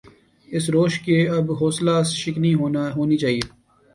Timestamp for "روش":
0.69-0.93